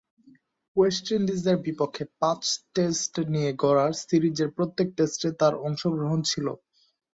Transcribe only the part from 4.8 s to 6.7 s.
টেস্টে তার অংশগ্রহণ ছিল।